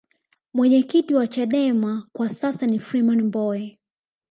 mwenyekiti 0.53 1.13
wa 1.15 1.27
chadema 1.27 2.07
kwa 2.13 2.29
sasa 2.29 2.65
ni 2.67 2.79
freeman 2.79 3.21
mbowe 3.21 3.79